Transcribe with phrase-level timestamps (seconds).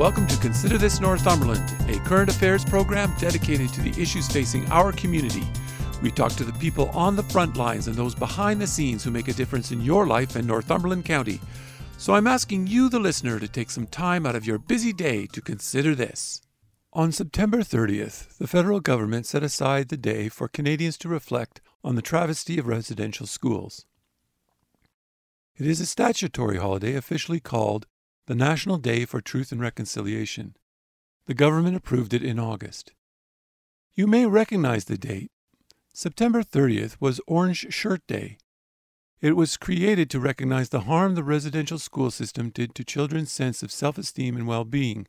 [0.00, 4.92] welcome to Consider This Northumberland, a current affairs program dedicated to the issues facing our
[4.92, 5.42] community.
[6.00, 9.10] We talk to the people on the front lines and those behind the scenes who
[9.10, 11.38] make a difference in your life in Northumberland County.
[11.98, 15.26] So I'm asking you, the listener, to take some time out of your busy day
[15.34, 16.40] to consider this.
[16.94, 21.96] On September 30th, the federal government set aside the day for Canadians to reflect on
[21.96, 23.84] the travesty of residential schools.
[25.58, 27.86] It is a statutory holiday officially called
[28.26, 30.56] the National Day for Truth and Reconciliation.
[31.26, 32.92] The government approved it in August.
[33.94, 35.30] You may recognize the date.
[35.92, 38.38] September 30th was Orange Shirt Day.
[39.20, 43.62] It was created to recognize the harm the residential school system did to children's sense
[43.62, 45.06] of self esteem and well being,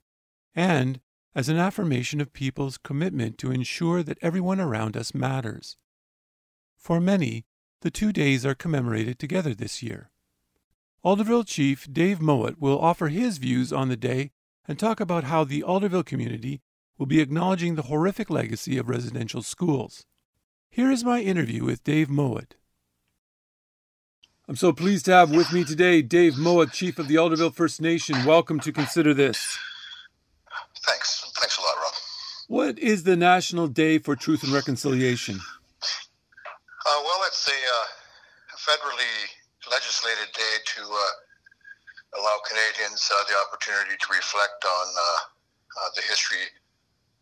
[0.54, 1.00] and
[1.34, 5.78] as an affirmation of people's commitment to ensure that everyone around us matters.
[6.76, 7.46] For many,
[7.82, 10.12] the two days are commemorated together this year.
[11.04, 14.30] Alderville Chief Dave Mowat will offer his views on the day
[14.68, 16.62] and talk about how the Alderville community
[17.00, 20.06] will be acknowledging the horrific legacy of residential schools.
[20.70, 22.54] Here is my interview with Dave Mowat.
[24.48, 27.82] I'm so pleased to have with me today Dave Mowat, Chief of the Alderville First
[27.82, 28.24] Nation.
[28.24, 29.58] Welcome to Consider This.
[30.86, 31.32] Thanks.
[31.40, 31.94] Thanks a lot, Rob.
[32.48, 35.40] What is the National Day for Truth and Reconciliation?
[36.86, 39.41] Uh, well, it's a uh, federally
[39.72, 46.44] legislated day to uh, allow Canadians uh, the opportunity to reflect on uh, the history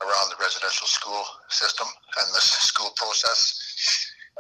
[0.02, 1.22] around the residential school
[1.54, 3.54] system and the school process.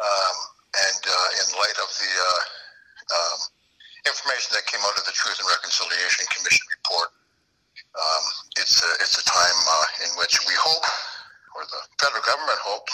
[0.01, 0.37] Um,
[0.69, 1.01] and
[1.37, 2.13] in light of the
[3.13, 3.39] um,
[4.05, 7.09] information that came out of the Truth and Reconciliation Commission report,
[7.97, 8.23] um,
[8.57, 10.85] it's a, it's a time uh, in which we hope,
[11.57, 12.87] or the federal government hope,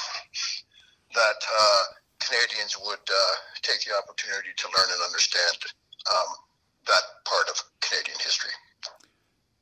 [1.13, 1.83] that uh,
[2.19, 5.57] Canadians would uh, take the opportunity to learn and understand
[6.11, 6.35] um,
[6.87, 8.51] that part of Canadian history.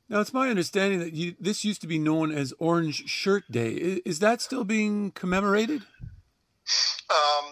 [0.08, 3.72] Now, it's my understanding that you, this used to be known as Orange Shirt Day.
[3.72, 5.82] Is, is that still being commemorated?
[7.10, 7.44] Um,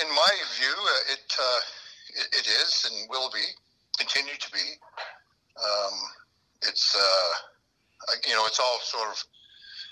[0.00, 1.60] in my view, uh, it, uh,
[2.20, 3.44] it, it is and will be,
[3.98, 4.76] continue to be.
[5.58, 5.94] Um,
[6.62, 9.24] it's uh, you know, it's all sort of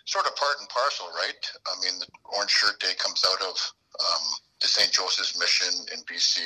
[0.05, 1.51] sort of part and parcel, right?
[1.67, 4.25] I mean, the Orange Shirt Day comes out of um,
[4.61, 4.93] the St.
[4.93, 6.41] Joseph's Mission in BC.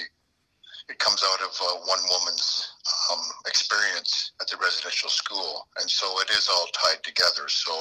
[0.88, 2.69] It comes out of uh, one woman's
[3.10, 7.48] um, experience at the residential school, and so it is all tied together.
[7.48, 7.72] So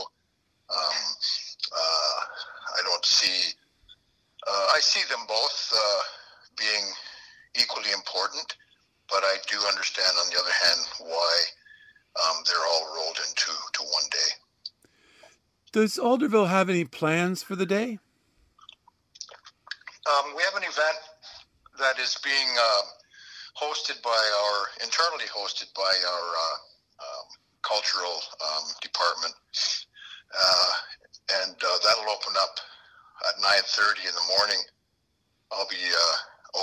[0.69, 0.99] um,
[1.75, 2.19] uh,
[2.77, 3.51] I don't see.
[4.47, 6.01] Uh, I see them both uh,
[6.57, 6.85] being
[7.59, 8.55] equally important,
[9.09, 11.33] but I do understand, on the other hand, why
[12.23, 14.31] um, they're all rolled into to one day.
[15.71, 17.99] Does Alderville have any plans for the day?
[20.03, 20.99] Um, we have an event
[21.79, 22.83] that is being uh,
[23.55, 26.57] hosted by our internally hosted by our uh,
[26.99, 27.27] um,
[27.63, 29.31] cultural um, department,
[30.35, 30.71] uh,
[31.39, 32.59] and uh, that'll open up
[33.31, 34.59] at 9:30 in the morning.
[35.55, 36.15] I'll be uh,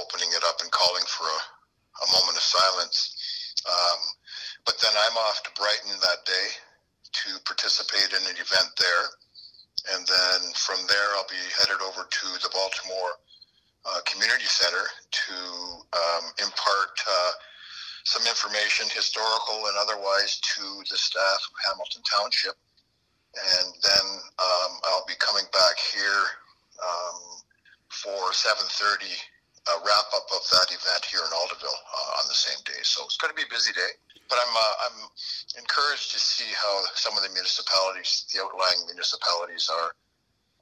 [0.05, 3.17] opening it up and calling for a, a moment of silence.
[3.65, 4.01] Um,
[4.67, 6.49] but then I'm off to Brighton that day
[7.25, 9.05] to participate in an event there.
[9.97, 13.17] And then from there, I'll be headed over to the Baltimore
[13.87, 15.37] uh, Community Center to
[15.97, 17.33] um, impart uh,
[18.05, 22.57] some information, historical and otherwise, to the staff of Hamilton Township.
[23.37, 24.07] And then
[24.43, 26.23] um, I'll be coming back here
[26.83, 27.41] um,
[27.89, 29.07] for 7:30
[29.69, 32.81] a wrap up of that event here in Alderville uh, on the same day.
[32.83, 33.93] So it's going to be a busy day.
[34.29, 34.99] But I'm uh, I'm
[35.59, 39.91] encouraged to see how some of the municipalities, the outlying municipalities, are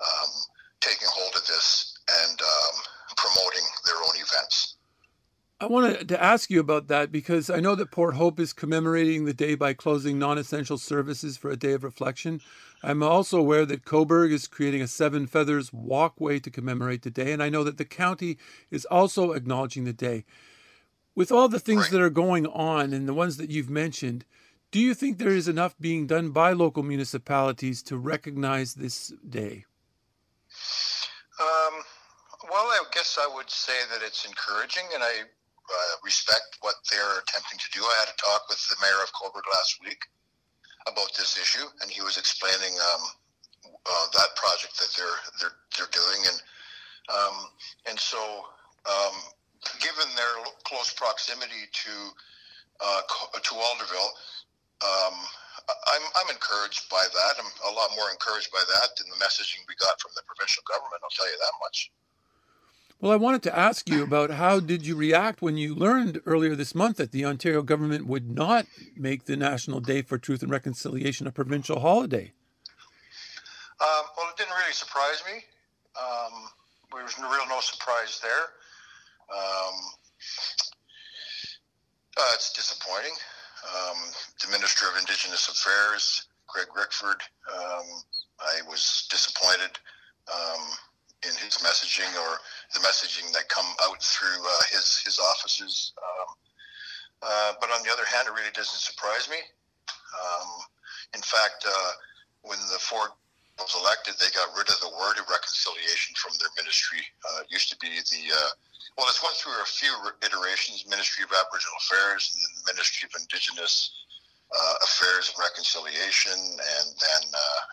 [0.00, 0.32] um,
[0.80, 1.94] taking hold of this
[2.24, 2.74] and um,
[3.18, 4.76] promoting their own events.
[5.60, 9.24] I wanted to ask you about that because I know that Port Hope is commemorating
[9.24, 12.40] the day by closing non essential services for a day of reflection.
[12.80, 17.32] I'm also aware that Cobourg is creating a Seven Feathers walkway to commemorate the day,
[17.32, 18.38] and I know that the county
[18.70, 20.24] is also acknowledging the day.
[21.16, 21.90] With all the things right.
[21.90, 24.24] that are going on and the ones that you've mentioned,
[24.70, 29.64] do you think there is enough being done by local municipalities to recognize this day?
[31.40, 31.82] Um,
[32.98, 37.70] guess I would say that it's encouraging, and I uh, respect what they're attempting to
[37.70, 37.78] do.
[37.78, 40.02] I had a talk with the mayor of Cobourg last week
[40.90, 43.02] about this issue, and he was explaining um,
[43.70, 46.38] uh, that project that they're they're they're doing, and
[47.14, 47.36] um,
[47.86, 48.18] and so
[48.90, 49.14] um,
[49.78, 50.34] given their
[50.66, 51.94] close proximity to
[52.82, 53.02] uh,
[53.38, 54.10] to Alderville,
[54.82, 55.14] um,
[55.70, 57.38] I'm I'm encouraged by that.
[57.38, 60.66] I'm a lot more encouraged by that than the messaging we got from the provincial
[60.66, 60.98] government.
[61.06, 61.94] I'll tell you that much.
[63.00, 66.56] Well, I wanted to ask you about how did you react when you learned earlier
[66.56, 68.66] this month that the Ontario government would not
[68.96, 72.32] make the National Day for Truth and Reconciliation a provincial holiday?
[73.80, 75.44] Um, well, it didn't really surprise me.
[75.94, 76.50] Um,
[76.92, 78.50] there was real no surprise there.
[79.30, 79.74] Um,
[82.18, 83.14] uh, it's disappointing.
[83.62, 83.96] Um,
[84.44, 87.22] the Minister of Indigenous Affairs, Greg Rickford,
[87.54, 87.86] um,
[88.40, 89.78] I was disappointed
[90.26, 90.66] um,
[91.22, 92.38] in his messaging or
[92.74, 95.92] the messaging that come out through uh, his his offices.
[95.96, 96.28] Um,
[97.22, 99.40] uh, but on the other hand, it really doesn't surprise me.
[100.14, 100.48] Um,
[101.14, 101.92] in fact, uh,
[102.42, 103.10] when the Ford
[103.58, 107.02] was elected, they got rid of the word of reconciliation from their ministry.
[107.26, 108.50] Uh, it used to be the uh,
[108.96, 113.08] well, it's went through a few iterations: Ministry of Aboriginal Affairs, and then the Ministry
[113.08, 114.04] of Indigenous
[114.50, 117.22] uh, Affairs and Reconciliation, and then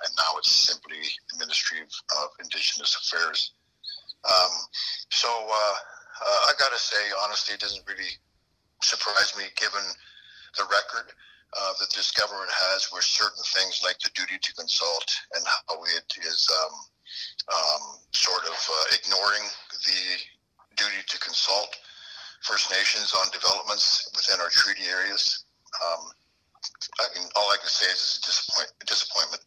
[0.06, 1.02] and now it's simply
[1.34, 1.92] the Ministry of,
[2.24, 3.54] of Indigenous Affairs.
[4.26, 4.54] Um,
[5.10, 5.76] so uh,
[6.22, 8.10] uh, I got to say, honestly, it doesn't really
[8.82, 9.84] surprise me given
[10.58, 11.14] the record
[11.56, 15.06] uh, that this government has where certain things like the duty to consult
[15.36, 16.74] and how it is um,
[17.54, 19.44] um, sort of uh, ignoring
[19.86, 20.02] the
[20.76, 21.76] duty to consult
[22.42, 25.46] First Nations on developments within our treaty areas.
[25.82, 26.12] Um,
[27.00, 29.42] I mean, all I can say is it's a disappoint- disappointment.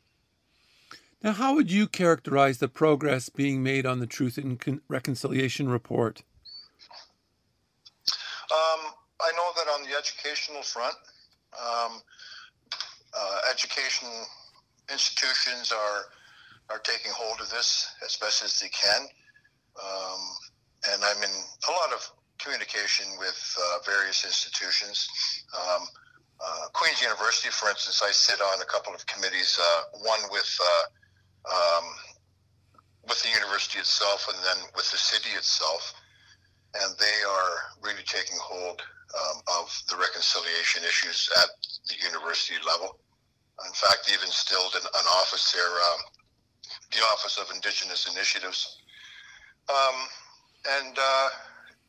[1.22, 5.68] Now, how would you characterize the progress being made on the Truth and Con- Reconciliation
[5.68, 6.22] Report?
[8.50, 8.80] Um,
[9.20, 10.94] I know that on the educational front,
[11.58, 12.00] um,
[13.18, 14.08] uh, education
[14.90, 16.04] institutions are
[16.70, 19.08] are taking hold of this as best as they can,
[19.82, 20.20] um,
[20.92, 25.08] and I'm in a lot of communication with uh, various institutions.
[25.56, 25.88] Um,
[26.40, 29.58] uh, Queen's University, for instance, I sit on a couple of committees.
[29.60, 30.84] Uh, one with uh,
[31.46, 31.84] um,
[33.06, 35.94] with the university itself and then with the city itself.
[36.74, 38.82] And they are really taking hold
[39.16, 41.48] um, of the reconciliation issues at
[41.88, 42.98] the university level.
[43.64, 46.00] In fact, they've instilled an, an office there, um,
[46.92, 48.78] the Office of Indigenous Initiatives.
[49.68, 49.96] Um,
[50.78, 51.28] and uh,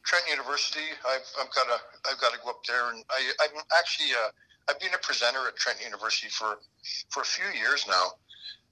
[0.04, 1.78] Trent University, I've, I've got to
[2.10, 4.30] I've got to go up there, and I, I'm actually uh,
[4.70, 6.58] I've been a presenter at Trent University for
[7.10, 8.18] for a few years now,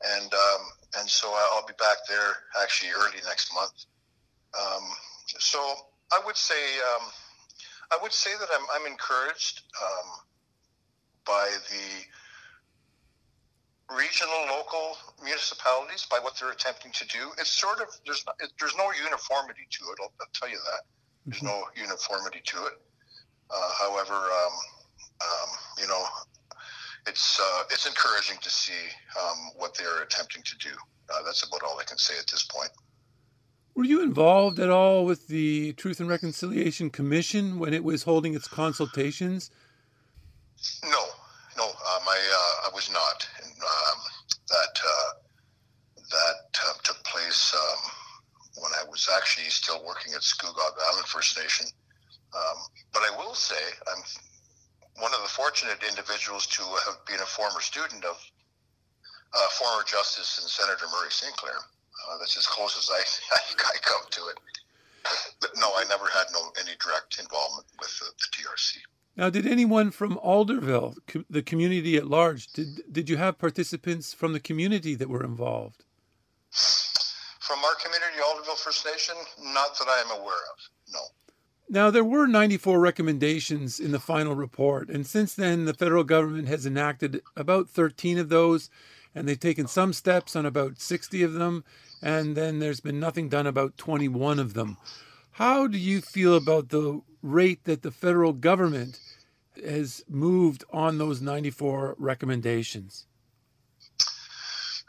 [0.03, 0.61] and um,
[0.99, 3.85] and so I'll be back there actually early next month.
[4.57, 4.83] Um,
[5.25, 5.59] so
[6.11, 7.07] I would say um,
[7.91, 10.07] I would say that I'm I'm encouraged um,
[11.25, 12.05] by the
[13.95, 17.31] regional, local municipalities by what they're attempting to do.
[17.37, 19.97] It's sort of there's not, it, there's no uniformity to it.
[20.01, 20.81] I'll, I'll tell you that
[21.25, 21.47] there's mm-hmm.
[21.47, 22.73] no uniformity to it.
[23.49, 24.55] Uh, however, um,
[25.21, 25.49] um,
[25.79, 26.03] you know,
[27.07, 28.73] it's uh, it's encouraging to see
[29.19, 30.75] um, what they're attempting to do.
[31.09, 32.69] Uh, that's about all I can say at this point.
[33.75, 38.33] Were you involved at all with the Truth and Reconciliation Commission when it was holding
[38.33, 39.51] its consultations?
[40.83, 41.05] No,
[41.55, 43.27] no, um, I uh, I was not.
[43.43, 43.99] And, um,
[44.49, 45.13] that uh,
[46.09, 47.91] that uh, took place um,
[48.63, 51.67] when I was actually still working at Scugog Island First Nation.
[52.35, 52.57] Um,
[52.93, 53.55] but I will say
[53.87, 54.03] I'm
[54.99, 58.17] one of the fortunate individuals to have been a former student of
[59.33, 61.53] uh, former Justice and Senator Murray Sinclair.
[61.53, 63.01] Uh, that's as close as I,
[63.73, 64.39] I, come to it.
[65.03, 68.77] But, but, no, I never had no any direct involvement with the, the TRC.
[69.15, 74.13] Now, did anyone from Alderville, co- the community at large, did did you have participants
[74.13, 75.83] from the community that were involved?
[76.51, 80.69] From our community, Alderville First Nation, not that I am aware of.
[81.69, 81.85] No.
[81.85, 86.47] Now, there were 94 recommendations in the final report, and since then, the federal government
[86.47, 88.69] has enacted about 13 of those,
[89.13, 91.63] and they've taken some steps on about 60 of them,
[92.01, 94.77] and then there's been nothing done about 21 of them.
[95.31, 98.99] How do you feel about the rate that the federal government
[99.63, 103.05] has moved on those 94 recommendations?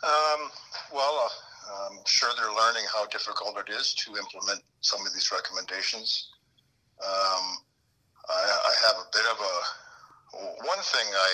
[0.02, 0.50] Um,
[0.94, 1.30] well,
[1.70, 6.30] uh, I'm sure they're learning how difficult it is to implement some of these recommendations.
[6.98, 7.44] Um,
[8.28, 9.54] I, I, have a bit of a
[10.66, 11.32] one thing I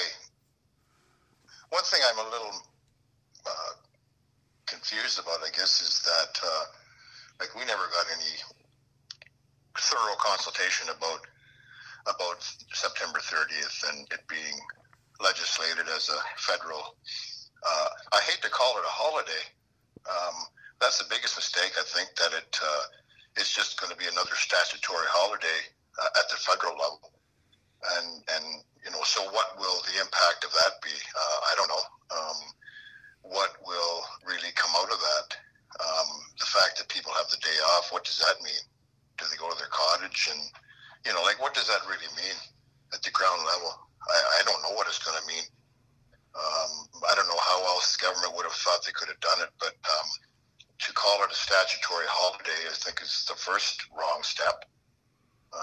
[1.71, 2.55] one thing I'm a little
[3.47, 3.73] uh,
[4.67, 6.65] confused about, I guess, is that uh,
[7.41, 8.37] like we never got any
[9.79, 11.21] thorough consultation about
[12.07, 14.55] about September 30th and it being
[15.21, 16.97] legislated as a federal.
[17.65, 19.45] Uh, I hate to call it a holiday.
[20.05, 20.45] Um,
[20.81, 21.73] that's the biggest mistake.
[21.81, 22.83] I think that it uh,
[23.37, 25.61] it's just going to be another statutory holiday
[26.01, 27.13] uh, at the federal level,
[27.99, 28.45] and and
[28.85, 30.93] you know, so what will the impact of that be?
[30.93, 31.85] Uh, I don't know.
[32.15, 32.39] Um,
[33.25, 35.29] what will really come out of that?
[35.81, 38.63] Um, the fact that people have the day off, what does that mean?
[39.19, 40.43] Do they go to their cottage and
[41.05, 42.37] you know, like what does that really mean
[42.93, 43.73] at the ground level?
[44.09, 45.45] I, I don't know what it's going to mean.
[46.35, 46.73] Um,
[47.09, 49.53] I don't know how else the government would have thought they could have done it,
[49.61, 50.09] but um,
[50.79, 54.65] to call it a statutory holiday, I think is the first wrong step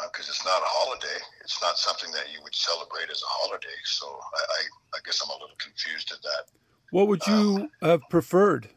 [0.07, 1.19] because uh, it's not a holiday.
[1.43, 3.75] It's not something that you would celebrate as a holiday.
[3.83, 4.61] So I, I,
[4.95, 6.47] I guess I'm a little confused at that.
[6.91, 8.69] What would you um, have preferred?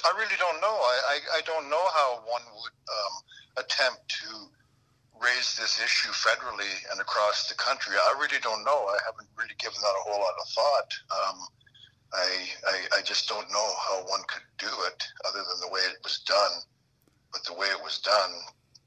[0.00, 0.72] I really don't know.
[0.72, 3.14] I, I, I don't know how one would um,
[3.64, 4.48] attempt to
[5.20, 7.96] raise this issue federally and across the country.
[7.96, 8.88] I really don't know.
[8.88, 10.90] I haven't really given that a whole lot of thought.
[11.12, 11.38] Um,
[12.12, 12.28] I,
[12.66, 15.98] I, I just don't know how one could do it other than the way it
[16.02, 16.62] was done.
[17.32, 18.32] But the way it was done,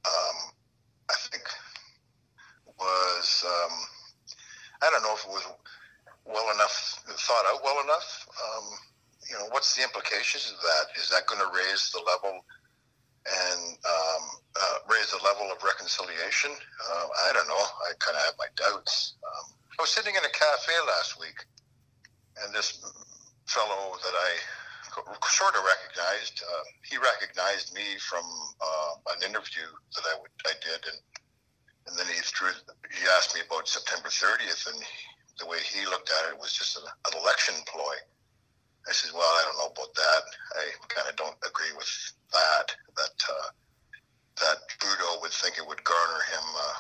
[0.04, 0.38] um,
[1.10, 1.44] I think,
[2.78, 3.74] was um,
[4.82, 5.48] I don't know if it was
[6.26, 8.28] well enough thought out well enough.
[8.36, 8.66] Um,
[9.30, 11.00] you know, what's the implications of that?
[11.00, 12.44] Is that going to raise the level
[13.24, 14.24] and um,
[14.60, 16.52] uh, raise the level of reconciliation.
[16.52, 17.64] Uh, I don't know.
[17.88, 19.16] I kind of have my doubts.
[19.24, 21.46] Um, I was sitting in a cafe last week,
[22.44, 22.84] and this
[23.48, 24.32] fellow that I
[25.26, 28.24] sort of recognized, uh, he recognized me from
[28.62, 30.16] uh, an interview that I,
[30.50, 31.00] I did, and
[31.88, 32.48] and then he threw.
[32.92, 34.96] He asked me about September 30th, and he,
[35.40, 37.98] the way he looked at it was just an, an election ploy.
[38.88, 40.24] I said, "Well, I don't know about that.
[40.60, 41.92] I kind of don't agree with
[42.32, 42.68] that.
[42.96, 43.50] That uh,
[44.42, 46.78] that Trudeau would think it would garner him uh,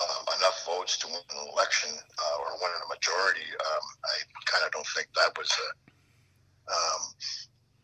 [0.00, 3.48] uh, enough votes to win an election uh, or win a majority.
[3.48, 5.68] Um, I kind of don't think that was a.
[6.68, 7.00] Um,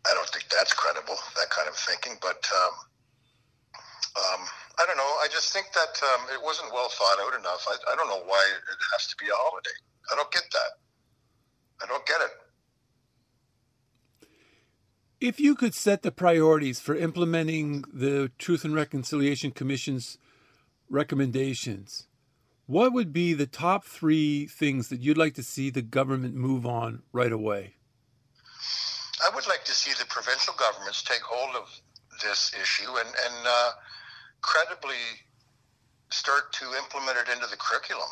[0.07, 1.17] I don't think that's credible.
[1.37, 2.75] That kind of thinking, but um,
[4.17, 4.41] um,
[4.79, 5.13] I don't know.
[5.23, 7.67] I just think that um, it wasn't well thought out enough.
[7.69, 9.77] I, I don't know why it has to be a holiday.
[10.11, 10.73] I don't get that.
[11.83, 12.31] I don't get it.
[15.21, 20.17] If you could set the priorities for implementing the Truth and Reconciliation Commission's
[20.89, 22.07] recommendations,
[22.67, 26.65] what would be the top three things that you'd like to see the government move
[26.65, 27.75] on right away?
[29.25, 31.69] I would like to see the provincial governments take hold of
[32.23, 33.71] this issue and, and uh,
[34.41, 35.03] credibly
[36.11, 38.09] start to implement it into the curriculum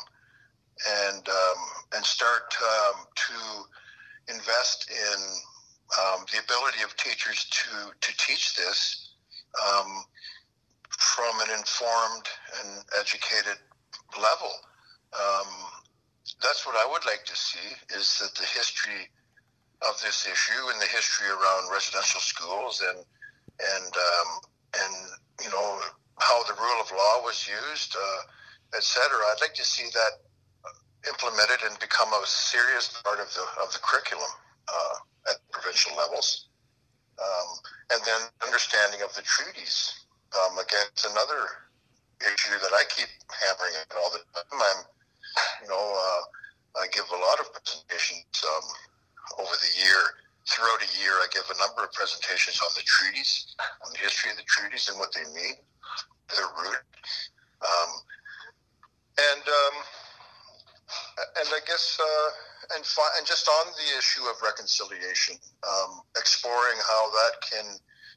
[1.07, 1.59] and um,
[1.95, 5.19] and start um, to invest in
[5.99, 9.09] um, the ability of teachers to to teach this
[9.67, 10.03] um,
[10.97, 12.27] from an informed
[12.61, 13.57] and educated
[14.15, 14.51] level.
[15.13, 15.47] Um,
[16.41, 19.09] that's what I would like to see is that the history
[19.87, 24.29] of this issue and the history around residential schools and and um,
[24.75, 24.93] and
[25.43, 25.79] you know
[26.19, 29.07] how the rule of law was used, uh, etc.
[29.31, 30.19] I'd like to see that
[31.07, 34.29] implemented and become a serious part of the of the curriculum.
[34.67, 34.95] Uh,
[35.27, 36.47] at provincial levels.
[37.19, 37.49] Um,
[37.91, 40.05] and then understanding of the treaties.
[40.31, 41.67] Um, again, it's another
[42.21, 44.55] issue that I keep hammering at all the time.
[44.55, 44.81] I'm,
[45.63, 46.21] you know, uh,
[46.79, 48.65] I give a lot of presentations um,
[49.37, 50.01] over the year.
[50.47, 53.53] Throughout a year, I give a number of presentations on the treaties,
[53.85, 55.53] on the history of the treaties and what they mean,
[56.33, 56.81] their root.
[57.61, 57.91] Um,
[59.19, 59.75] and um,
[61.37, 62.29] and I guess uh,
[62.75, 67.65] and fi- and just on the issue of reconciliation, um, exploring how that can,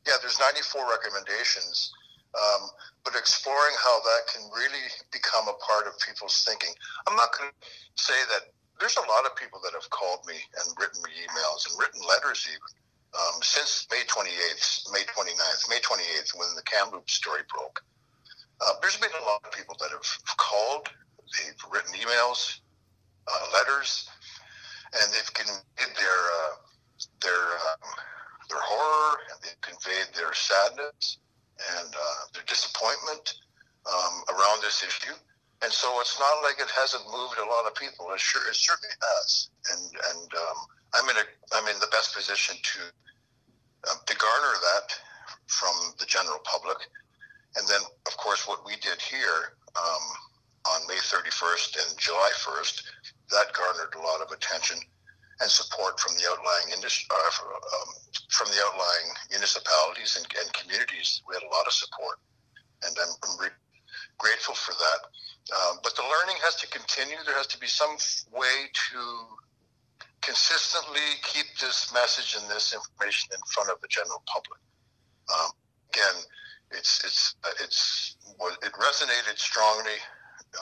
[0.06, 1.92] yeah, there's 94 recommendations,
[2.36, 2.68] um,
[3.04, 6.72] but exploring how that can really become a part of people's thinking.
[7.06, 7.66] I'm not going to
[7.96, 11.70] say that there's a lot of people that have called me and written me emails
[11.70, 12.74] and written letters even
[13.14, 17.78] um, since May 28th, May 29th, May 28th, when the Kamloops story broke.
[18.60, 20.02] Uh, there's been a lot of people that have
[20.36, 20.88] called,
[21.38, 22.58] they've written emails,
[23.30, 24.08] uh, letters,
[24.98, 26.54] and they've conveyed their uh,
[27.22, 27.86] their um,
[28.50, 31.18] their horror, and they've conveyed their sadness
[31.78, 33.34] and uh, their disappointment
[33.86, 35.14] um, around this issue.
[35.62, 38.10] And so it's not like it hasn't moved a lot of people.
[38.12, 39.48] It sure it certainly has.
[39.70, 40.58] And and um,
[40.94, 42.80] I'm in a I'm in the best position to
[43.88, 44.94] uh, to garner that
[45.46, 46.78] from the general public.
[47.56, 50.04] And then, of course, what we did here um,
[50.72, 52.82] on May 31st and July 1st
[53.30, 54.78] that garnered a lot of attention
[55.40, 57.88] and support from the outlying industry, uh, um,
[58.28, 61.22] from the outlying municipalities and, and, communities.
[61.26, 62.20] We had a lot of support,
[62.86, 63.60] and I'm, I'm re-
[64.18, 65.00] grateful for that.
[65.50, 67.16] Um, but the learning has to continue.
[67.26, 67.96] There has to be some
[68.30, 69.00] way to
[70.22, 74.62] consistently keep this message and this information in front of the general public.
[75.28, 75.50] Um,
[75.90, 76.22] again,
[76.70, 78.16] it's it's it's
[78.62, 79.98] it resonated strongly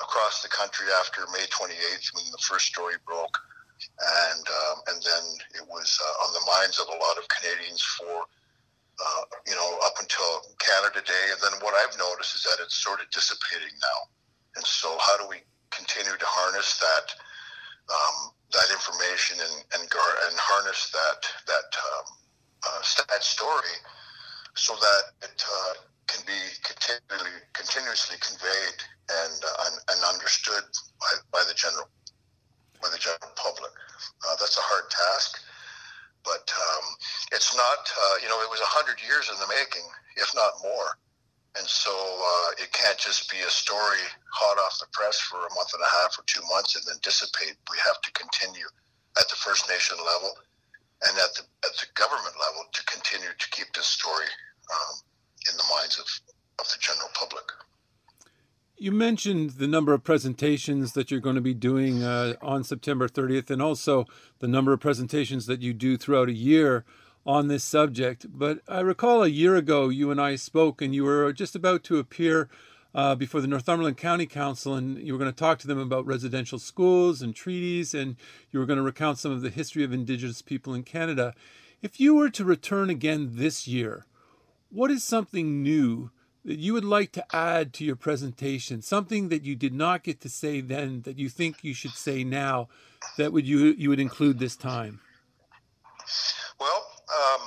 [0.00, 3.36] across the country after May 28th when the first story broke,
[4.32, 5.24] and um, and then
[5.60, 9.78] it was uh, on the minds of a lot of Canadians for uh, you know
[9.84, 13.76] up until Canada Day, and then what I've noticed is that it's sort of dissipating
[13.76, 13.98] now,
[14.56, 15.36] and so how do we
[15.70, 17.06] continue to harness that?
[17.90, 22.06] Um, that information and and, and harness that that um,
[22.66, 23.78] uh, that story
[24.54, 25.74] so that it uh,
[26.06, 28.78] can be continually continuously conveyed
[29.10, 30.66] and uh, and understood
[30.98, 31.86] by, by the general
[32.82, 33.72] by the general public.
[34.26, 35.38] Uh, that's a hard task,
[36.24, 36.84] but um,
[37.32, 37.82] it's not.
[37.86, 39.86] Uh, you know, it was hundred years in the making,
[40.18, 40.98] if not more.
[41.58, 45.54] And so uh, it can't just be a story hot off the press for a
[45.54, 47.58] month and a half or two months and then dissipate.
[47.70, 48.66] We have to continue
[49.18, 50.38] at the First Nation level
[51.08, 54.30] and at the at the government level to continue to keep this story
[54.70, 54.94] um,
[55.50, 56.06] in the minds of,
[56.60, 57.44] of the general public.
[58.76, 63.08] You mentioned the number of presentations that you're going to be doing uh, on September
[63.08, 64.06] 30th, and also
[64.38, 66.84] the number of presentations that you do throughout a year
[67.30, 68.26] on this subject.
[68.28, 71.84] But I recall a year ago you and I spoke, and you were just about
[71.84, 72.48] to appear
[72.92, 76.04] uh, before the Northumberland County Council, and you were going to talk to them about
[76.04, 78.16] residential schools and treaties, and
[78.50, 81.32] you were going to recount some of the history of Indigenous people in Canada.
[81.80, 84.06] If you were to return again this year,
[84.68, 86.10] what is something new
[86.44, 88.82] that you would like to add to your presentation?
[88.82, 92.24] Something that you did not get to say then that you think you should say
[92.24, 92.68] now
[93.18, 94.98] that would you you would include this time?
[97.10, 97.42] Um,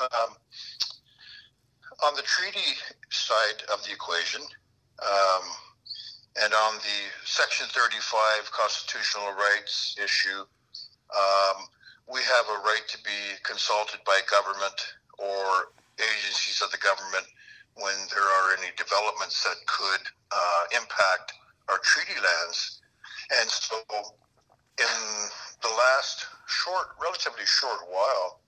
[0.00, 0.30] um,
[2.04, 2.78] on the treaty
[3.10, 4.40] side of the equation,
[5.02, 5.44] um,
[6.42, 10.46] and on the Section 35 constitutional rights issue,
[11.10, 11.66] um,
[12.06, 14.78] we have a right to be consulted by government
[15.18, 17.26] or agencies of the government
[17.74, 21.32] when there are any developments that could uh, impact
[21.68, 22.80] our treaty lands.
[23.40, 23.76] And so,
[24.78, 25.00] in
[25.62, 28.39] the last short, relatively short while,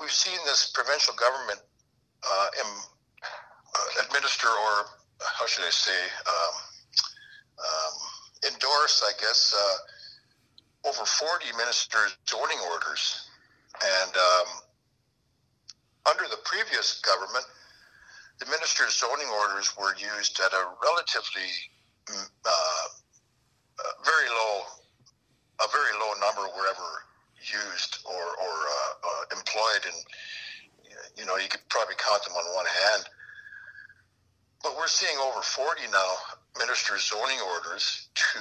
[0.00, 1.60] we've seen this provincial government
[2.24, 4.86] uh, uh, administer, or
[5.20, 6.54] how should I say, um,
[7.58, 13.28] um, endorse, I guess, uh, over 40 ministers' zoning orders.
[13.82, 14.48] And um,
[16.10, 17.46] under the previous government,
[18.38, 21.50] the minister's zoning orders were used at a relatively
[22.06, 22.86] mm, uh,
[24.04, 24.62] very low,
[25.60, 27.04] a very low number were ever
[27.52, 29.98] used or, or uh, uh, employed, and
[31.16, 33.04] you know you could probably count them on one hand.
[34.62, 36.10] But we're seeing over 40 now
[36.58, 38.40] minister's zoning orders to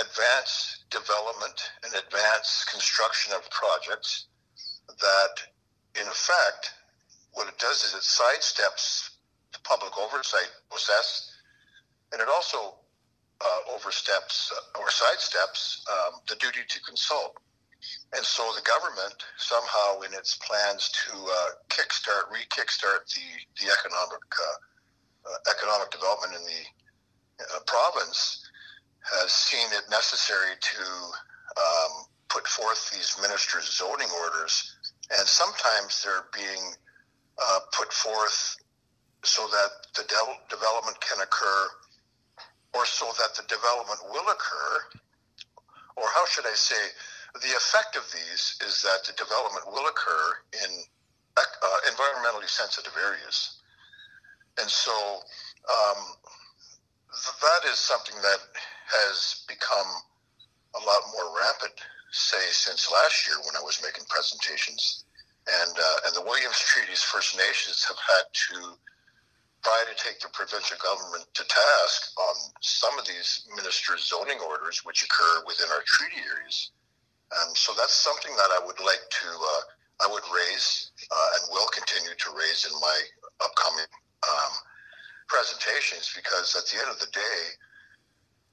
[0.00, 4.26] advance development and advance construction of projects
[5.00, 5.34] that,
[6.00, 6.74] in effect,
[7.32, 9.10] what it does is it sidesteps
[9.52, 11.32] the public oversight process,
[12.12, 12.74] and it also
[13.40, 17.36] uh, oversteps uh, or sidesteps um, the duty to consult.
[18.14, 23.28] And so the government somehow, in its plans to uh, kickstart, re-kickstart the
[23.60, 26.62] the economic uh, uh, economic development in the
[27.56, 28.44] uh, province,
[29.00, 30.84] has seen it necessary to
[31.56, 34.76] um, put forth these ministers' zoning orders,
[35.18, 36.72] and sometimes they're being
[37.40, 38.56] uh, put forth
[39.24, 41.66] so that the de- development can occur
[42.74, 45.00] or so that the development will occur,
[45.96, 46.80] or how should I say,
[47.34, 50.70] the effect of these is that the development will occur in
[51.36, 53.62] uh, environmentally sensitive areas.
[54.60, 56.00] And so um,
[57.08, 58.40] th- that is something that
[58.86, 59.88] has become
[60.76, 61.72] a lot more rapid,
[62.10, 65.04] say, since last year when I was making presentations
[65.48, 68.76] and uh, and the Williams Treaties First Nations have had to
[69.64, 74.84] try to take the provincial government to task on some of these ministers' zoning orders,
[74.84, 76.70] which occur within our treaty areas.
[77.40, 79.62] And so that's something that I would like to uh,
[80.02, 82.98] I would raise uh, and will continue to raise in my
[83.38, 83.86] upcoming
[84.26, 84.52] um,
[85.28, 87.40] presentations because at the end of the day,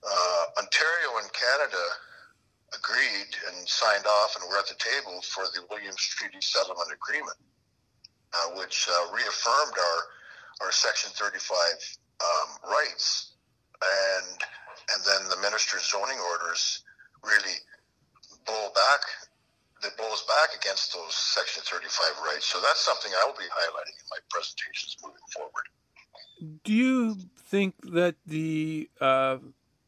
[0.05, 1.85] uh, Ontario and Canada
[2.77, 7.37] agreed and signed off and were at the table for the Williams Treaty Settlement Agreement,
[8.33, 9.99] uh, which uh, reaffirmed our
[10.61, 11.49] our Section 35
[12.21, 13.33] um, rights,
[13.81, 14.37] and
[14.93, 16.83] and then the minister's zoning orders
[17.23, 17.57] really
[18.49, 19.01] blow back
[19.81, 22.45] that blows back against those Section 35 rights.
[22.45, 26.61] So that's something I will be highlighting in my presentations moving forward.
[26.63, 29.37] Do you think that the uh,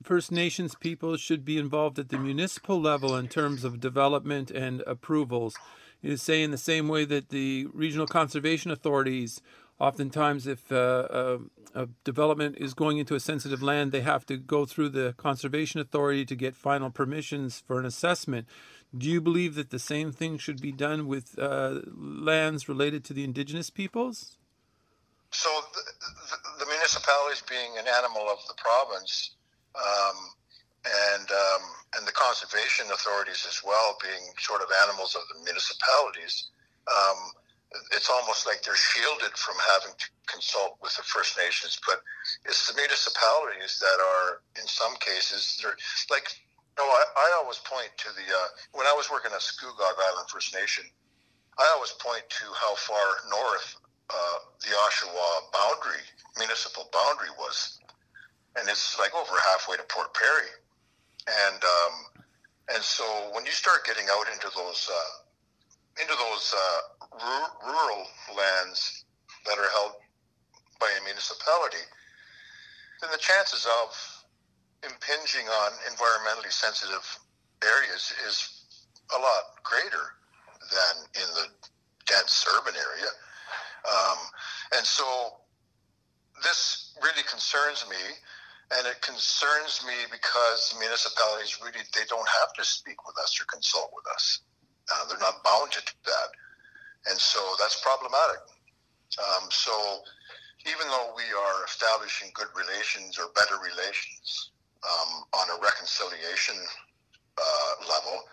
[0.04, 4.82] First Nations people should be involved at the municipal level in terms of development and
[4.88, 5.56] approvals?
[6.02, 9.42] You say in the same way that the regional conservation authorities,
[9.82, 11.40] oftentimes, if uh, a,
[11.74, 15.82] a development is going into a sensitive land, they have to go through the conservation
[15.82, 18.48] authority to get final permissions for an assessment.
[18.96, 23.14] Do you believe that the same thing should be done with uh, lands related to
[23.14, 24.38] the indigenous peoples?
[25.32, 25.82] So, the,
[26.30, 29.32] the, the, municipalities being an animal of the province,
[29.76, 30.18] um,
[30.84, 31.64] and um,
[31.96, 36.52] and the conservation authorities as well being sort of animals of the municipalities,
[36.92, 37.32] um,
[37.92, 41.80] it's almost like they're shielded from having to consult with the First Nations.
[41.88, 42.02] But
[42.46, 45.78] it's the municipalities that are, in some cases, they're
[46.10, 46.28] like
[46.78, 50.30] no, I, I always point to the uh, when I was working at Scugog Island
[50.30, 50.86] First Nation.
[51.60, 53.76] I always point to how far north
[54.10, 56.04] uh, the Oshawa boundary,
[56.38, 57.80] municipal boundary, was,
[58.56, 60.50] and it's like over halfway to Port Perry,
[61.28, 62.24] and um,
[62.74, 63.04] and so
[63.34, 69.06] when you start getting out into those uh, into those uh, rural lands
[69.46, 69.94] that are held
[70.80, 71.84] by a municipality,
[73.02, 73.90] then the chances of
[74.84, 77.06] impinging on environmentally sensitive
[77.64, 78.66] areas is
[79.16, 80.18] a lot greater
[80.72, 81.48] than in the
[82.08, 83.12] dense urban area.
[83.86, 84.18] Um,
[84.78, 85.42] and so
[86.44, 87.98] this really concerns me
[88.78, 93.46] and it concerns me because municipalities really they don't have to speak with us or
[93.46, 94.42] consult with us
[94.92, 96.30] uh, they're not bound to do that
[97.10, 98.40] and so that's problematic
[99.20, 100.02] um, so
[100.68, 104.52] even though we are establishing good relations or better relations
[104.86, 106.56] um, on a reconciliation
[107.38, 108.24] uh, level,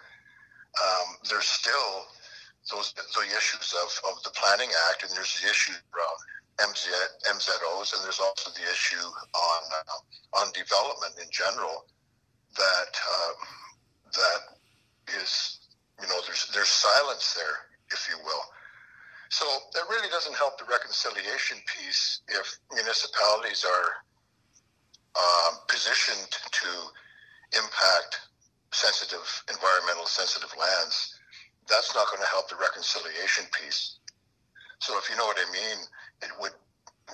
[0.78, 2.06] um, there's still
[2.70, 6.92] those the issues of, of the Planning Act, and there's the issue around MZ,
[7.32, 11.86] MZOs, and there's also the issue on uh, on development in general
[12.56, 13.32] that uh,
[14.12, 14.40] that
[15.22, 15.60] is
[16.00, 17.56] you know there's there's silence there,
[17.90, 18.44] if you will.
[19.30, 23.88] So that really doesn't help the reconciliation piece if municipalities are
[25.16, 26.70] um, positioned to
[27.52, 28.28] impact
[28.72, 31.18] sensitive, environmental sensitive lands,
[31.68, 33.98] that's not going to help the reconciliation piece.
[34.80, 35.78] So if you know what I mean,
[36.22, 36.56] it would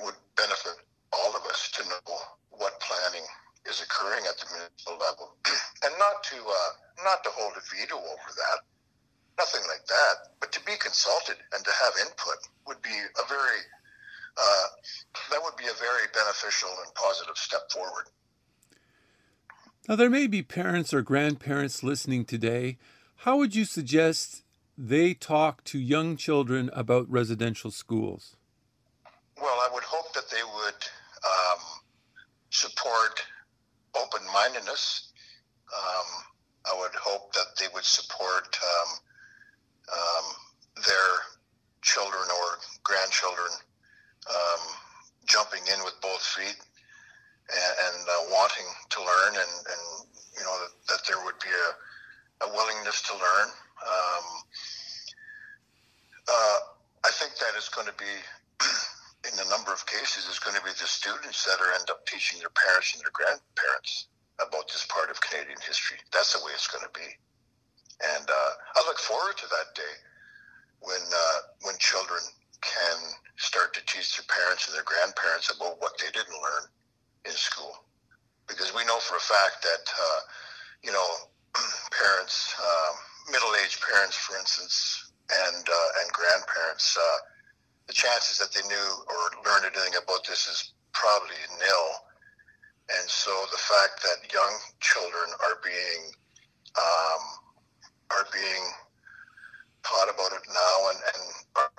[0.03, 0.74] would benefit
[1.12, 2.18] all of us to know
[2.50, 3.22] what planning
[3.66, 5.38] is occurring at the municipal level,
[5.87, 6.70] and not to uh,
[7.05, 8.59] not to hold a veto over that,
[9.38, 13.61] nothing like that, but to be consulted and to have input would be a very
[14.37, 14.66] uh,
[15.31, 18.07] that would be a very beneficial and positive step forward.
[19.88, 22.79] Now, there may be parents or grandparents listening today.
[23.18, 24.42] How would you suggest
[24.77, 28.37] they talk to young children about residential schools?
[29.40, 30.75] Well, I would hope that they would
[31.25, 31.61] um,
[32.51, 33.23] support
[33.94, 35.12] open mindedness.
[35.73, 36.25] Um,
[36.66, 38.99] I would hope that they would support um,
[39.92, 40.27] um
[40.87, 41.11] their
[41.83, 43.53] children or grandchildren
[44.29, 44.62] um,
[45.27, 46.57] jumping in with both feet
[47.53, 49.83] and, and uh, wanting to learn, and, and
[50.33, 51.68] you know that, that, there would be a,
[52.44, 53.49] a willingness to learn.
[53.85, 54.27] Um,
[56.25, 56.59] uh,
[57.05, 58.14] I think that is going to be,
[59.29, 62.07] in a number of cases, is going to be the students that are end up
[62.09, 64.09] teaching their parents and their grandparents
[64.40, 66.01] about this part of Canadian history.
[66.12, 67.07] That's the way it's going to be,
[68.12, 69.95] and uh, I look forward to that day
[70.81, 72.21] when uh, when children
[72.61, 72.97] can
[73.37, 76.64] start to teach their parents and their grandparents about what they didn't learn
[77.25, 77.85] in school.
[78.49, 80.21] Because we know for a fact that, uh,
[80.83, 81.09] you know,
[81.93, 82.93] parents, uh,
[83.33, 87.19] middle-aged parents, for instance, and uh, and grandparents, uh,
[87.87, 91.88] the chances that they knew or learned anything about this is probably nil.
[92.97, 96.12] And so the fact that young children are being
[96.77, 97.43] um,
[98.11, 98.64] are being
[99.83, 101.23] taught about it now and, and
[101.57, 101.71] are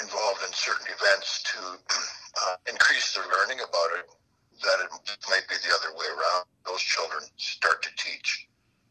[0.00, 1.58] involved in certain events to
[2.42, 4.06] uh, increase their learning about it,
[4.62, 4.90] that it
[5.28, 6.44] might be the other way around.
[6.66, 8.48] Those children start to teach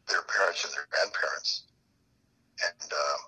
[0.08, 1.64] their parents and their grandparents.
[2.62, 3.18] And uh,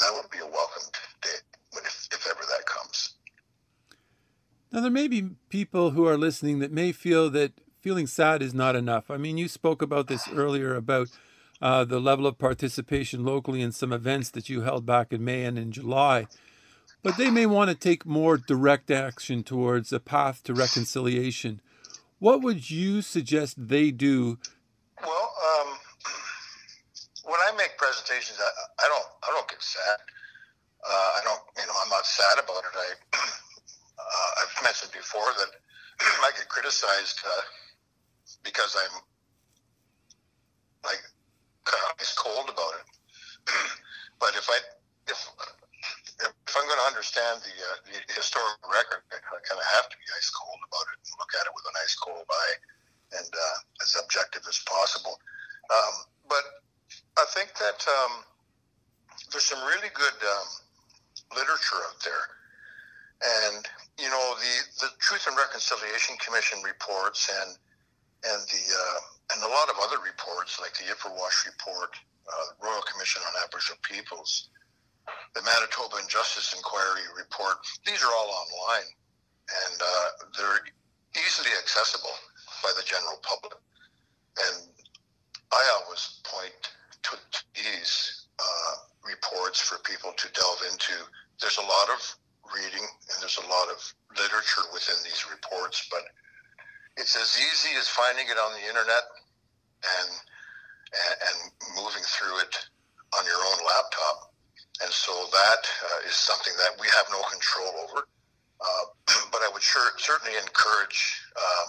[0.00, 0.88] that would be a welcome
[1.22, 1.38] day
[1.76, 3.14] if, if ever that comes.
[4.72, 8.54] Now, there may be people who are listening that may feel that feeling sad is
[8.54, 9.10] not enough.
[9.10, 11.08] I mean, you spoke about this earlier about
[11.60, 15.44] uh, the level of participation locally in some events that you held back in May
[15.44, 16.26] and in July
[17.02, 21.60] but they may want to take more direct action towards a path to reconciliation.
[22.18, 24.38] What would you suggest they do?
[25.00, 25.78] Well, um,
[27.24, 29.98] when I make presentations, I, I, don't I don't get sad.
[30.84, 32.76] Uh, I don't you know I'm not sad about it.
[32.76, 35.50] I uh, I've mentioned before that
[36.00, 37.42] I get criticized uh,
[38.44, 39.00] because I'm
[40.84, 41.00] like
[41.64, 42.86] kind of ice cold about it.
[44.22, 44.58] but if I
[45.08, 45.18] if
[46.20, 49.96] if I'm going to understand the, uh, the historical record, I kind of have to
[49.96, 52.56] be ice cold about it and look at it with an ice cold eye
[53.16, 55.16] and uh, as objective as possible.
[55.72, 55.94] Um,
[56.28, 56.44] but
[57.16, 58.26] I think that um,
[59.32, 60.48] there's some really good um,
[61.38, 62.26] literature out there,
[63.22, 63.62] and
[63.98, 67.56] you know the the Truth and Reconciliation Commission reports and
[68.26, 69.00] and the uh,
[69.32, 71.94] and a lot of other reports like the Ipperwash report,
[72.26, 74.50] uh, Royal Commission on Aboriginal Peoples,
[75.34, 77.58] the Manitoba Injustice Inquiry report.
[77.86, 78.88] These are all online,
[79.66, 80.62] and uh, they're
[81.14, 82.14] easily accessible
[82.62, 83.54] by the general public.
[84.38, 84.68] And
[85.52, 86.54] I always point
[87.02, 90.94] to, to these uh, reports for people to delve into.
[91.40, 92.00] There's a lot of
[92.54, 93.78] reading and there's a lot of
[94.18, 96.02] literature within these reports, but
[96.96, 99.04] it's as easy as finding it on the internet
[100.00, 100.10] and
[100.90, 101.38] and,
[101.76, 102.54] moving through it
[103.16, 104.34] on your own laptop.
[104.82, 108.08] And so that uh, is something that we have no control over.
[108.60, 108.84] Uh,
[109.32, 111.68] but I would sure, certainly encourage um,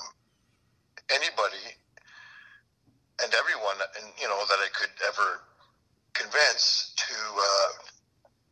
[1.14, 1.78] anybody
[3.22, 5.46] and everyone, and you know, that I could ever
[6.14, 7.72] convince to uh,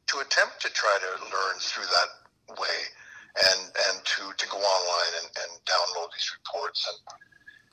[0.07, 2.77] to attempt to try to learn through that way
[3.37, 3.68] and
[4.39, 7.19] to, go online and, and download these reports and,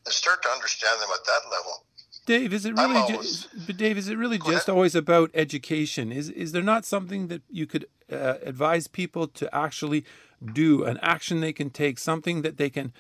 [0.05, 1.85] and start to understand them at that level.
[2.27, 6.11] Dave, is it really always, just, Dave, is it really just always about education?
[6.11, 10.05] Is is there not something that you could uh, advise people to actually
[10.53, 12.93] do, an action they can take, something that they can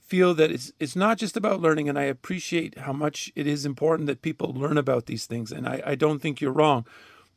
[0.00, 3.64] feel that it's it's not just about learning and I appreciate how much it is
[3.64, 6.84] important that people learn about these things and I, I don't think you're wrong.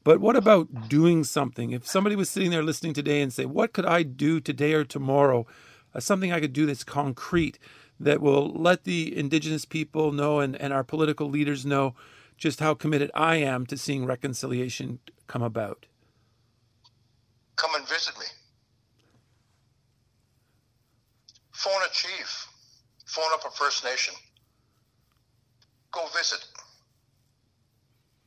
[0.08, 1.72] But what about doing something?
[1.72, 4.86] If somebody was sitting there listening today and say, What could I do today or
[4.86, 5.46] tomorrow?
[5.94, 7.60] Uh, something I could do that's concrete
[8.00, 11.94] that will let the indigenous people know and, and our political leaders know
[12.38, 15.88] just how committed I am to seeing reconciliation come about.
[17.58, 18.28] Come and visit me.
[21.52, 22.48] Phone a chief.
[23.08, 24.14] Phone up a First Nation.
[25.92, 26.46] Go visit.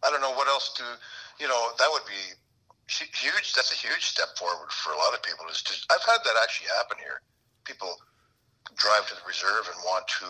[0.04, 0.84] I don't know what else to
[1.40, 2.36] you know, that would be
[2.86, 3.54] huge.
[3.56, 5.46] That's a huge step forward for a lot of people.
[5.50, 7.24] Is to, I've had that actually happen here.
[7.64, 7.96] People
[8.76, 10.28] drive to the reserve and want to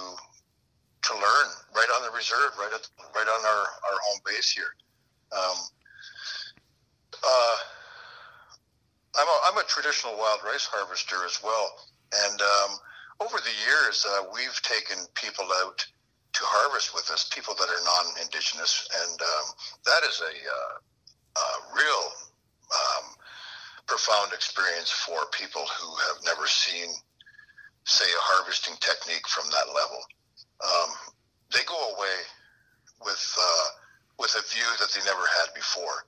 [1.02, 4.76] to learn right on the reserve, right at right on our, our home base here.
[5.32, 5.58] Um,
[7.24, 7.56] uh,
[9.18, 11.90] I'm a, I'm a traditional wild rice harvester as well,
[12.30, 12.70] and um,
[13.20, 15.84] over the years uh, we've taken people out
[16.32, 19.46] to harvest with us, people that are non-indigenous, and um,
[19.84, 20.78] that is a uh,
[21.36, 22.04] uh, real
[22.70, 23.04] um,
[23.86, 26.88] profound experience for people who have never seen,
[27.84, 30.00] say, a harvesting technique from that level.
[30.62, 30.90] Um,
[31.52, 32.18] they go away
[33.04, 33.68] with uh,
[34.18, 36.06] with a view that they never had before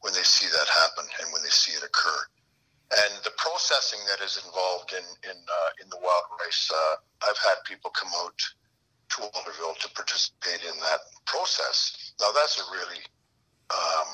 [0.00, 2.20] when they see that happen and when they see it occur.
[2.90, 6.96] And the processing that is involved in in uh, in the wild rice, uh,
[7.28, 8.34] I've had people come out
[9.14, 12.12] to Alderville to participate in that process.
[12.20, 13.02] Now that's a really
[13.70, 14.10] um,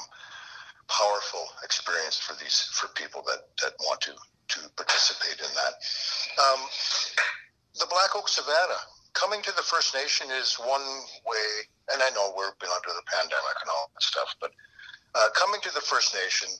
[0.96, 4.12] powerful experience for these for people that that want to
[4.48, 5.74] to participate in that.
[6.40, 6.60] Um,
[7.76, 8.82] the Black Oak Savannah
[9.12, 10.84] coming to the First Nation is one
[11.24, 11.48] way,
[11.92, 14.52] and I know we've been under the pandemic and all that stuff, but
[15.16, 16.52] uh, coming to the First Nation,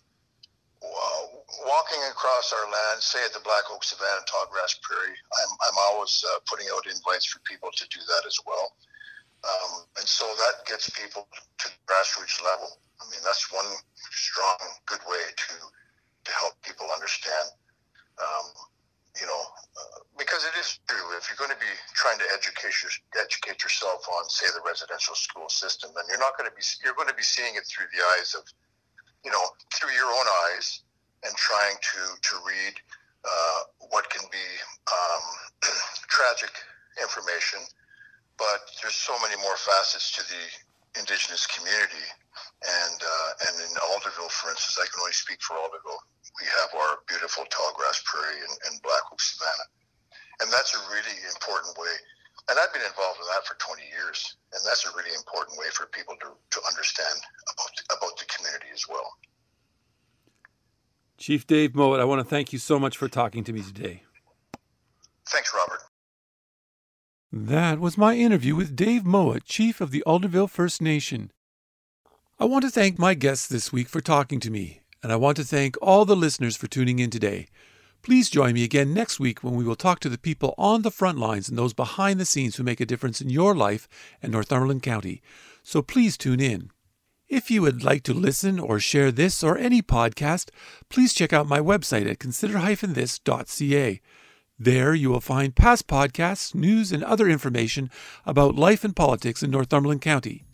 [0.82, 1.22] uh,
[1.68, 6.24] walking across our land, say at the Black Oak Savannah, Tallgrass Prairie, I'm, I'm always
[6.24, 8.72] uh, putting out invites for people to do that as well.
[9.44, 11.28] Um, and so that gets people
[11.60, 12.80] to the grassroots level.
[13.00, 13.66] I mean, that's one
[14.10, 15.54] strong, good way to
[16.26, 17.54] to help people understand.
[18.18, 18.46] Um,
[19.20, 19.42] you know,
[19.78, 21.16] uh, because it is true.
[21.16, 25.14] If you're going to be trying to educate your, educate yourself on, say, the residential
[25.14, 27.88] school system, then you're not going to be you're going to be seeing it through
[27.96, 28.44] the eyes of,
[29.24, 30.84] you know, through your own eyes,
[31.24, 32.74] and trying to to read
[33.24, 34.46] uh, what can be
[34.92, 35.24] um,
[36.12, 36.52] tragic
[37.00, 37.60] information.
[38.36, 42.04] But there's so many more facets to the indigenous community
[42.66, 46.02] and uh, and in Alderville, for instance, I can only speak for Alderville.
[46.42, 49.66] We have our beautiful tallgrass prairie and, and Black Oak savanna,
[50.42, 51.94] and that's a really important way.
[52.48, 55.66] And I've been involved in that for 20 years, and that's a really important way
[55.72, 57.18] for people to, to understand
[57.50, 59.18] about the, about the community as well.
[61.18, 64.04] Chief Dave Mowat, I want to thank you so much for talking to me today.
[65.28, 65.82] Thanks, Robert.
[67.32, 71.32] That was my interview with Dave Mowat, Chief of the Alderville First Nation.
[72.38, 75.38] I want to thank my guests this week for talking to me, and I want
[75.38, 77.46] to thank all the listeners for tuning in today.
[78.02, 80.90] Please join me again next week when we will talk to the people on the
[80.90, 83.88] front lines and those behind the scenes who make a difference in your life
[84.22, 85.22] and Northumberland County.
[85.62, 86.70] So please tune in.
[87.26, 90.50] If you would like to listen or share this or any podcast,
[90.90, 94.00] please check out my website at consider-this.ca.
[94.58, 97.90] There you will find past podcasts, news, and other information
[98.26, 100.45] about life and politics in Northumberland County.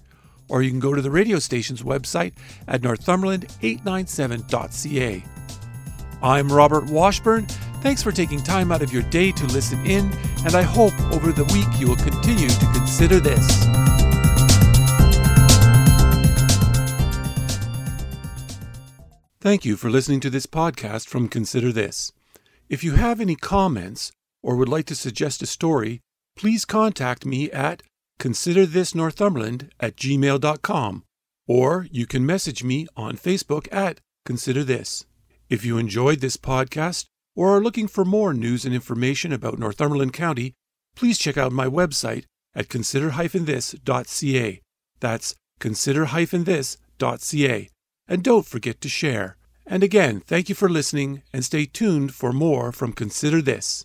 [0.53, 2.35] Or you can go to the radio station's website
[2.69, 5.25] at northumberland897.ca.
[6.23, 7.47] I'm Robert Washburn.
[7.81, 10.13] Thanks for taking time out of your day to listen in,
[10.45, 13.65] and I hope over the week you will continue to consider this.
[19.41, 22.13] Thank you for listening to this podcast from Consider This.
[22.69, 24.13] If you have any comments
[24.43, 26.03] or would like to suggest a story,
[26.37, 27.83] please contact me at
[28.23, 31.03] considerthisnorthumberland at gmail.com
[31.49, 35.05] or you can message me on Facebook at Consider This.
[35.51, 40.13] If you enjoyed this podcast or are looking for more news and information about Northumberland
[40.13, 40.55] County,
[40.95, 44.61] please check out my website at consider-this.ca.
[45.01, 47.69] That's consider-this.ca.
[48.09, 49.37] And don't forget to share.
[49.67, 53.85] And again, thank you for listening and stay tuned for more from Consider This.